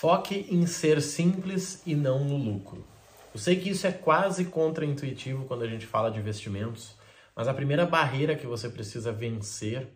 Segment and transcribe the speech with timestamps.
[0.00, 2.86] Foque em ser simples e não no lucro.
[3.34, 6.94] Eu sei que isso é quase contraintuitivo quando a gente fala de investimentos,
[7.34, 9.88] mas a primeira barreira que você precisa vencer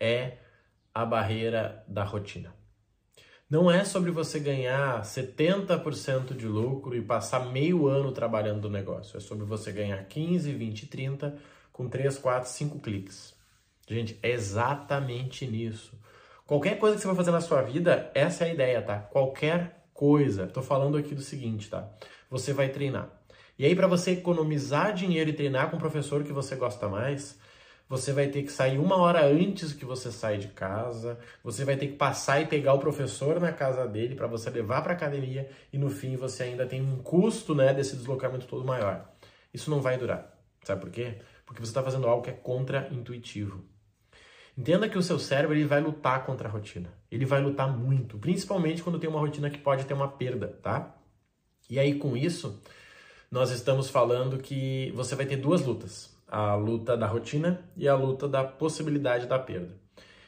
[0.00, 0.38] é
[0.92, 2.52] a barreira da rotina.
[3.48, 9.16] Não é sobre você ganhar 70% de lucro e passar meio ano trabalhando no negócio.
[9.16, 11.38] É sobre você ganhar 15, 20, 30
[11.72, 13.32] com 3, 4, 5 cliques.
[13.86, 15.96] Gente, é exatamente nisso.
[16.46, 18.98] Qualquer coisa que você vai fazer na sua vida, essa é a ideia, tá?
[18.98, 20.46] Qualquer coisa.
[20.46, 21.88] Tô falando aqui do seguinte, tá?
[22.28, 23.08] Você vai treinar.
[23.58, 27.38] E aí, para você economizar dinheiro e treinar com o professor que você gosta mais,
[27.88, 31.76] você vai ter que sair uma hora antes que você sai de casa, você vai
[31.76, 35.48] ter que passar e pegar o professor na casa dele para você levar para academia
[35.72, 39.08] e no fim você ainda tem um custo né, desse deslocamento todo maior.
[39.52, 40.34] Isso não vai durar.
[40.62, 41.18] Sabe por quê?
[41.46, 43.64] Porque você está fazendo algo que é contra-intuitivo.
[44.56, 46.88] Entenda que o seu cérebro ele vai lutar contra a rotina.
[47.10, 50.94] Ele vai lutar muito, principalmente quando tem uma rotina que pode ter uma perda, tá?
[51.68, 52.62] E aí com isso,
[53.30, 57.96] nós estamos falando que você vai ter duas lutas: a luta da rotina e a
[57.96, 59.82] luta da possibilidade da perda.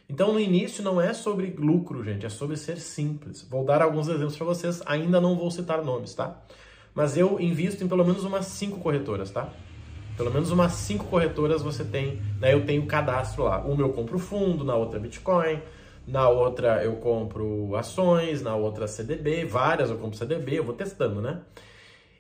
[0.09, 3.43] Então, no início não é sobre lucro, gente, é sobre ser simples.
[3.43, 6.41] Vou dar alguns exemplos para vocês, ainda não vou citar nomes, tá?
[6.95, 9.53] Mas eu invisto em pelo menos umas cinco corretoras, tá?
[10.17, 12.55] Pelo menos umas cinco corretoras você tem, né?
[12.55, 13.59] Eu tenho cadastro lá.
[13.59, 15.61] Uma eu compro fundo, na outra Bitcoin,
[16.07, 21.21] na outra eu compro ações, na outra CDB, várias eu compro CDB, eu vou testando,
[21.21, 21.43] né?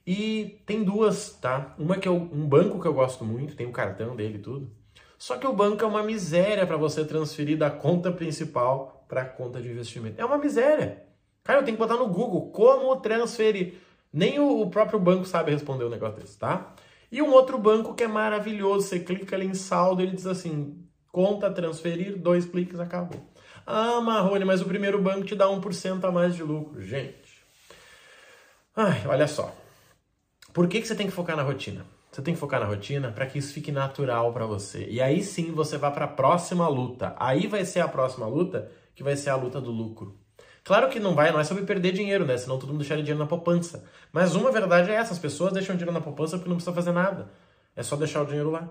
[0.07, 1.75] E tem duas, tá?
[1.79, 4.71] Uma que é um banco que eu gosto muito, tem o cartão dele e tudo.
[5.19, 9.25] Só que o banco é uma miséria para você transferir da conta principal para a
[9.25, 10.21] conta de investimento.
[10.21, 11.03] É uma miséria.
[11.43, 13.75] Cara, eu tenho que botar no Google como transferir.
[14.13, 16.75] Nem o próprio banco sabe responder um negócio desse, tá?
[17.11, 20.85] E um outro banco que é maravilhoso, você clica ali em saldo, ele diz assim,
[21.13, 23.33] conta transferir, dois cliques, acabou.
[23.67, 26.81] Ah, Marrone, mas o primeiro banco te dá 1% a mais de lucro.
[26.83, 27.43] Gente,
[28.75, 29.55] ai, olha só.
[30.53, 31.85] Por que, que você tem que focar na rotina?
[32.11, 34.87] Você tem que focar na rotina para que isso fique natural para você.
[34.89, 37.15] E aí sim você vai para a próxima luta.
[37.19, 40.19] Aí vai ser a próxima luta que vai ser a luta do lucro.
[40.67, 42.37] Claro que não vai, não é sobre perder dinheiro, né?
[42.37, 43.85] Senão todo mundo deixaria dinheiro na poupança.
[44.13, 46.91] Mas uma verdade é essa, as pessoas deixam dinheiro na poupança porque não precisa fazer
[46.91, 47.31] nada.
[47.77, 48.69] É só deixar o dinheiro lá.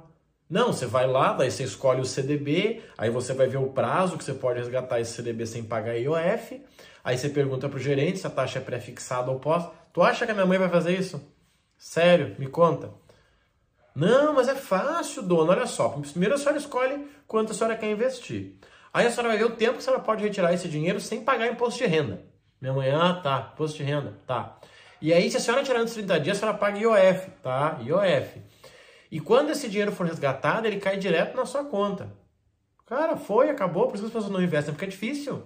[0.50, 4.18] Não, você vai lá, daí você escolhe o CDB, aí você vai ver o prazo
[4.18, 6.62] que você pode resgatar esse CDB sem pagar IOF.
[7.02, 9.66] Aí você pergunta pro gerente se a taxa é pré-fixada ou pós.
[9.94, 11.26] Tu acha que a minha mãe vai fazer isso?
[11.78, 12.36] Sério?
[12.38, 12.92] Me conta.
[13.96, 15.54] Não, mas é fácil, dona.
[15.54, 15.88] Olha só.
[15.88, 18.58] Primeiro a senhora escolhe quanto a senhora quer investir.
[18.96, 21.22] Aí a senhora vai ver o tempo que a senhora pode retirar esse dinheiro sem
[21.22, 22.26] pagar imposto de renda.
[22.62, 24.58] Minha ah, tá, imposto de renda, tá.
[25.02, 27.78] E aí, se a senhora tirar de 30 dias, a senhora paga IOF, tá?
[27.84, 28.42] IOF.
[29.12, 32.10] E quando esse dinheiro for resgatado, ele cai direto na sua conta.
[32.86, 35.44] Cara, foi, acabou, por isso que as pessoas não investem, porque é difícil.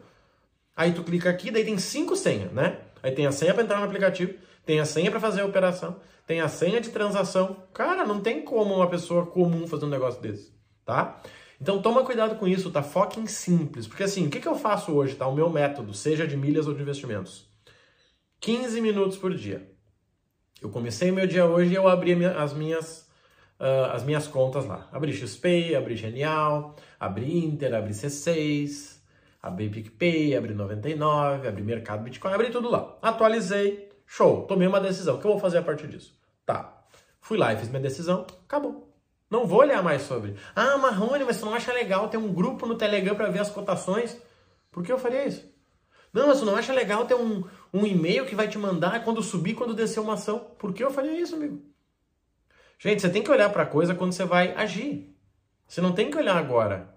[0.76, 2.78] Aí tu clica aqui, daí tem cinco senhas, né?
[3.02, 6.00] Aí tem a senha para entrar no aplicativo, tem a senha para fazer a operação,
[6.28, 7.64] tem a senha de transação.
[7.74, 10.54] Cara, não tem como uma pessoa comum fazer um negócio desse,
[10.86, 11.20] tá?
[11.62, 12.82] Então toma cuidado com isso, tá?
[12.82, 13.86] Foque em simples.
[13.88, 15.28] Porque assim, o que, que eu faço hoje, tá?
[15.28, 17.50] O meu método, seja de milhas ou de investimentos.
[18.40, 19.70] 15 minutos por dia.
[20.62, 23.10] Eu comecei meu dia hoje e eu abri as minhas,
[23.60, 24.88] uh, as minhas contas lá.
[24.92, 28.98] Abri XP, abri Genial, abri Inter, abri C6,
[29.42, 32.98] abri PicPay, abri 99, abri Mercado Bitcoin, abri tudo lá.
[33.02, 35.16] Atualizei, show, tomei uma decisão.
[35.16, 36.18] O que eu vou fazer a partir disso?
[36.46, 36.84] Tá,
[37.22, 38.89] fui lá e fiz minha decisão, acabou.
[39.30, 40.36] Não vou olhar mais sobre.
[40.56, 43.52] Ah, Marrone, mas você não acha legal ter um grupo no Telegram para ver as
[43.52, 44.18] cotações?
[44.72, 45.48] Por que eu faria isso?
[46.12, 49.22] Não, mas você não acha legal ter um, um e-mail que vai te mandar quando
[49.22, 50.40] subir, quando descer uma ação?
[50.58, 51.62] Por que eu faria isso, amigo?
[52.80, 55.16] Gente, você tem que olhar para a coisa quando você vai agir.
[55.68, 56.96] Você não tem que olhar agora.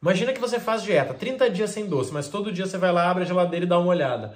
[0.00, 3.10] Imagina que você faz dieta, 30 dias sem doce, mas todo dia você vai lá,
[3.10, 4.34] abre a geladeira e dá uma olhada.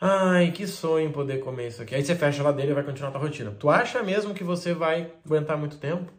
[0.00, 1.94] Ai, que sonho poder comer isso aqui.
[1.94, 3.50] Aí você fecha a geladeira e vai continuar a tua rotina.
[3.58, 6.12] Tu acha mesmo que você vai aguentar muito tempo?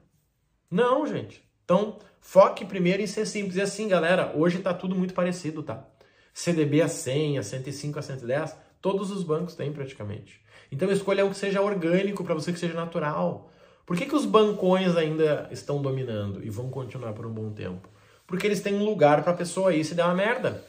[0.69, 1.43] Não, gente.
[1.63, 3.55] Então, foque primeiro em ser simples.
[3.55, 5.85] E assim, galera, hoje tá tudo muito parecido, tá?
[6.33, 10.41] CDB a 100, a 105, a 110, todos os bancos têm praticamente.
[10.71, 13.51] Então, escolha um que seja orgânico para você, que seja natural.
[13.85, 17.87] Por que, que os bancões ainda estão dominando e vão continuar por um bom tempo?
[18.27, 20.63] Porque eles têm um lugar para a pessoa ir se der uma merda.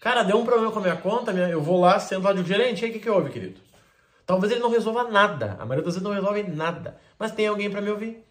[0.00, 2.80] Cara, deu um problema com a minha conta, eu vou lá, sento lá de gerente,
[2.80, 3.60] e aí o que, que houve, querido?
[4.24, 7.70] Talvez ele não resolva nada, a maioria das vezes não resolve nada, mas tem alguém
[7.70, 8.24] para me ouvir.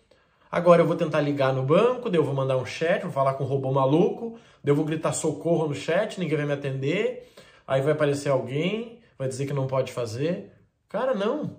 [0.52, 3.34] Agora eu vou tentar ligar no banco, daí eu vou mandar um chat, vou falar
[3.34, 7.30] com um robô maluco, daí eu vou gritar socorro no chat, ninguém vai me atender,
[7.68, 10.52] aí vai aparecer alguém, vai dizer que não pode fazer.
[10.88, 11.58] Cara, não.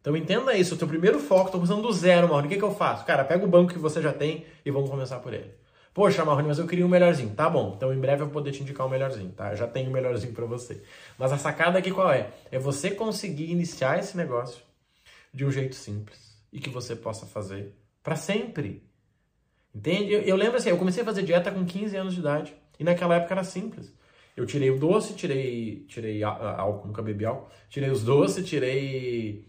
[0.00, 2.46] Então entenda isso, o teu primeiro foco, estou começando do zero, mano.
[2.46, 3.04] O que, que eu faço?
[3.04, 5.50] Cara, pega o banco que você já tem e vamos começar por ele.
[5.92, 7.34] Poxa, Marrone, mas eu queria um melhorzinho.
[7.34, 9.50] Tá bom, então em breve eu vou poder te indicar um melhorzinho, tá?
[9.50, 10.82] Eu já tenho um melhorzinho para você.
[11.18, 12.30] Mas a sacada aqui qual é?
[12.52, 14.62] É você conseguir iniciar esse negócio
[15.34, 17.74] de um jeito simples e que você possa fazer
[18.06, 18.88] para sempre.
[19.74, 20.12] Entende?
[20.12, 22.84] Eu, eu, lembro assim, eu comecei a fazer dieta com 15 anos de idade e
[22.84, 23.92] naquela época era simples.
[24.36, 29.48] Eu tirei o doce, tirei, tirei álcool, nunca bebi álcool, tirei os doces, tirei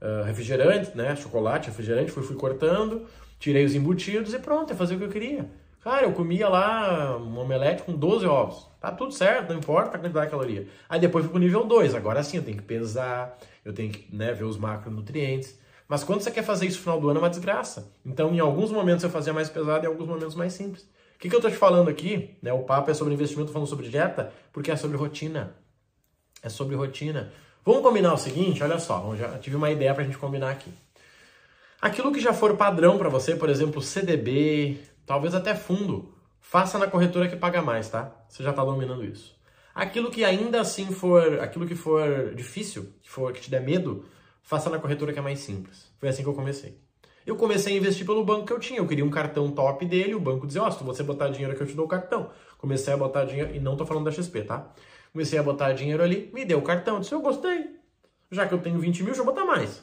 [0.00, 1.14] uh, refrigerante, né?
[1.14, 3.06] Chocolate, refrigerante, fui, fui cortando,
[3.38, 5.48] tirei os embutidos e pronto, ia fazer o que eu queria.
[5.80, 8.68] Cara, eu comia lá um omelete com 12 ovos.
[8.80, 10.66] Tá tudo certo, não importa a quantidade de caloria.
[10.88, 11.94] Aí depois fui pro nível 2.
[11.94, 15.62] Agora sim, eu tenho que pesar, eu tenho que né, ver os macronutrientes.
[15.92, 17.92] Mas quando você quer fazer isso no final do ano é uma desgraça.
[18.02, 20.84] Então, em alguns momentos eu fazia mais pesado e em alguns momentos mais simples.
[20.84, 22.34] O que, que eu tô te falando aqui?
[22.40, 25.54] Né, o papo é sobre investimento, falando sobre dieta, porque é sobre rotina.
[26.42, 27.30] É sobre rotina.
[27.62, 30.72] Vamos combinar o seguinte, olha só, já tive uma ideia pra gente combinar aqui.
[31.78, 36.86] Aquilo que já for padrão para você, por exemplo, CDB, talvez até fundo, faça na
[36.86, 38.16] corretora que paga mais, tá?
[38.30, 39.36] Você já está dominando isso.
[39.74, 44.06] Aquilo que ainda assim for, aquilo que for difícil, que for que te der medo,
[44.42, 45.90] faça na corretora que é mais simples.
[45.98, 46.78] Foi assim que eu comecei.
[47.24, 48.80] Eu comecei a investir pelo banco que eu tinha.
[48.80, 51.52] Eu queria um cartão top dele, o banco dizia, ó, oh, se você botar dinheiro
[51.52, 52.30] aqui eu te dou o cartão.
[52.58, 54.72] Comecei a botar dinheiro, e não tô falando da XP, tá?
[55.12, 57.76] Comecei a botar dinheiro ali, me deu o cartão, disse, eu gostei.
[58.30, 59.82] Já que eu tenho 20 mil, deixa eu botar mais.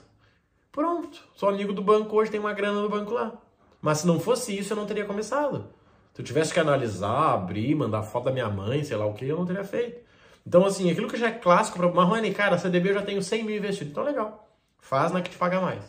[0.72, 3.34] Pronto, sou amigo do banco hoje, tem uma grana no banco lá.
[3.82, 5.68] Mas se não fosse isso, eu não teria começado.
[6.14, 9.26] Se eu tivesse que analisar, abrir, mandar foto da minha mãe, sei lá o que,
[9.26, 10.02] eu não teria feito.
[10.46, 13.44] Então, assim, aquilo que já é clássico para Marrone, cara, CDB eu já tenho 100
[13.44, 13.92] mil investido.
[13.92, 14.49] Então, legal.
[14.80, 15.84] Faz na que te paga mais.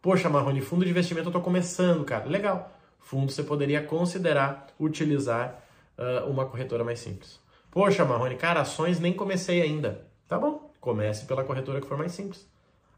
[0.00, 2.26] Poxa, Marrone, fundo de investimento eu tô começando, cara.
[2.26, 2.70] Legal.
[3.00, 5.62] Fundo você poderia considerar utilizar
[5.98, 7.40] uh, uma corretora mais simples.
[7.70, 10.06] Poxa, Marrone, cara, ações nem comecei ainda.
[10.28, 10.70] Tá bom.
[10.80, 12.46] Comece pela corretora que for mais simples.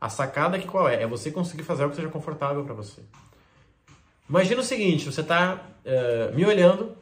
[0.01, 1.03] A sacada aqui qual é?
[1.03, 3.01] É você conseguir fazer algo que seja confortável para você.
[4.29, 6.97] Imagina o seguinte, você está uh, eh, me olhando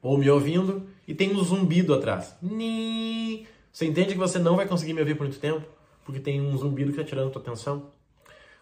[0.00, 2.36] ou me ouvindo e tem um zumbido atrás.
[3.72, 5.66] Você entende que você não vai conseguir me ouvir por muito tempo?
[6.08, 7.90] Porque tem um zumbido que está tirando a tua atenção?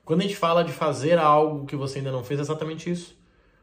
[0.04, 3.16] Quando a gente fala de fazer algo que você ainda não fez, é exatamente isso.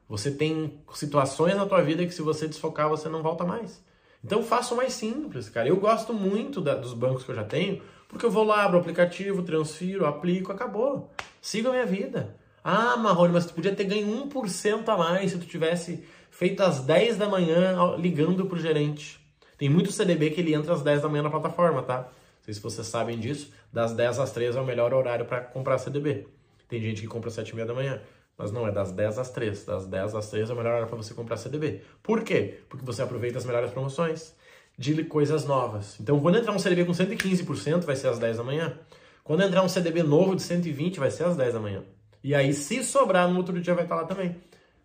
[0.07, 3.83] Você tem situações na tua vida que se você desfocar, você não volta mais.
[4.23, 5.67] Então faça o mais simples, cara.
[5.67, 8.77] Eu gosto muito da, dos bancos que eu já tenho, porque eu vou lá, abro
[8.77, 11.11] o aplicativo, transfiro, aplico, acabou.
[11.41, 12.37] Siga a minha vida.
[12.63, 16.79] Ah, Marrone, mas tu podia ter ganho 1% a mais se tu tivesse feito às
[16.79, 19.19] 10 da manhã ligando pro gerente.
[19.57, 22.09] Tem muito CDB que ele entra às 10 da manhã na plataforma, tá?
[22.43, 23.53] Não sei se vocês sabem disso.
[23.71, 26.27] Das 10 às 3 é o melhor horário para comprar CDB.
[26.67, 28.01] Tem gente que compra às 7 e meia da manhã.
[28.37, 29.63] Mas não, é das 10 às 3.
[29.63, 31.83] Das 10 às 3 é o melhor horário para você comprar CDB.
[32.01, 32.59] Por quê?
[32.67, 34.33] Porque você aproveita as melhores promoções
[34.77, 35.97] de coisas novas.
[36.01, 38.77] Então, quando entrar um CDB com 115%, vai ser às 10 da manhã.
[39.23, 41.81] Quando entrar um CDB novo de 120, vai ser às 10 da manhã.
[42.21, 44.35] E aí, se sobrar, no outro dia vai estar lá também.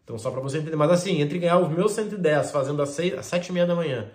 [0.04, 0.76] Então, só para você entender.
[0.76, 3.74] Mas assim, entre ganhar os meus 110 fazendo às, 6, às 7 e meia da
[3.74, 4.08] manhã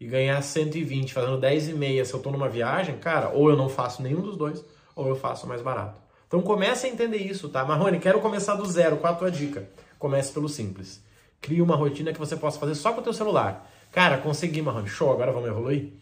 [0.00, 3.56] e ganhar 120 fazendo 10 e meia se eu estou numa viagem, cara, ou eu
[3.56, 4.64] não faço nenhum dos dois,
[4.94, 6.00] ou eu faço mais barato.
[6.26, 7.64] Então comece a entender isso, tá?
[7.64, 8.96] Marrone, quero começar do zero.
[8.96, 9.68] Qual a tua dica?
[9.98, 11.02] Comece pelo simples.
[11.40, 13.70] Crie uma rotina que você possa fazer só com o teu celular.
[13.92, 14.88] Cara, consegui, Marrone.
[14.88, 15.92] Show, agora vamos evoluir?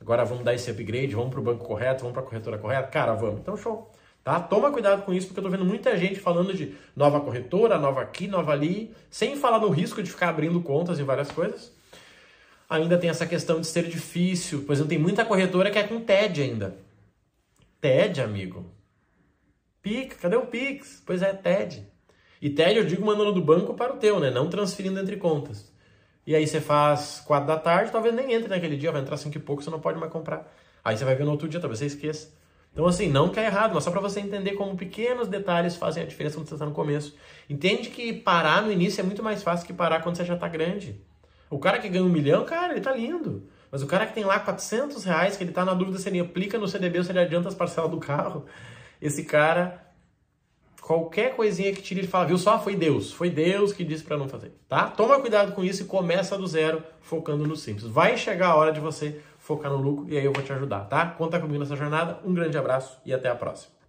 [0.00, 2.88] Agora vamos dar esse upgrade, vamos para o banco correto, vamos para a corretora correta?
[2.88, 3.40] Cara, vamos.
[3.40, 3.90] Então, show.
[4.22, 4.40] Tá?
[4.40, 8.00] Toma cuidado com isso, porque eu tô vendo muita gente falando de nova corretora, nova
[8.00, 11.70] aqui, nova ali, sem falar no risco de ficar abrindo contas em várias coisas.
[12.68, 14.62] Ainda tem essa questão de ser difícil.
[14.62, 16.76] Por exemplo, tem muita corretora que é com TED ainda.
[17.80, 18.64] TED, amigo.
[19.82, 21.02] Pix, cadê o Pix?
[21.04, 21.86] Pois é, TED.
[22.40, 24.30] E TED eu digo mandando do banco para o teu, né?
[24.30, 25.72] Não transferindo entre contas.
[26.26, 29.36] E aí você faz quatro da tarde, talvez nem entre naquele dia, vai entrar cinco
[29.36, 30.50] e pouco, você não pode mais comprar.
[30.82, 32.32] Aí você vai ver no outro dia, talvez você esqueça.
[32.72, 36.02] Então, assim, não que é errado, mas só para você entender como pequenos detalhes fazem
[36.02, 37.14] a diferença quando você está no começo.
[37.48, 40.48] Entende que parar no início é muito mais fácil que parar quando você já está
[40.48, 41.00] grande.
[41.54, 43.48] O cara que ganha um milhão, cara, ele tá lindo.
[43.70, 46.18] Mas o cara que tem lá 400 reais, que ele tá na dúvida se ele
[46.18, 48.44] aplica no CDB ou se ele adianta as parcelas do carro,
[49.00, 49.86] esse cara,
[50.80, 52.58] qualquer coisinha que tire, ele fala, viu só?
[52.58, 53.12] Foi Deus.
[53.12, 54.88] Foi Deus que disse para não fazer, tá?
[54.88, 57.86] Toma cuidado com isso e começa do zero, focando no simples.
[57.86, 60.86] Vai chegar a hora de você focar no lucro e aí eu vou te ajudar,
[60.86, 61.06] tá?
[61.06, 62.18] Conta comigo nessa jornada.
[62.24, 63.83] Um grande abraço e até a próxima.